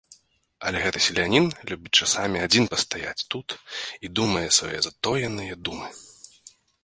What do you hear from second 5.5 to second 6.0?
думы.